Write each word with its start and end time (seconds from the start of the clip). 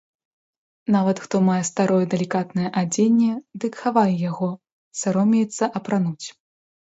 Нават 0.95 1.17
хто 1.25 1.35
мае 1.49 1.57
старое 1.71 1.99
далікатнае 2.13 2.69
адзенне, 2.81 3.29
дык 3.67 3.77
хавае 3.83 4.13
яго, 4.31 4.49
саромеецца 5.03 5.71
апрануць. 5.83 6.27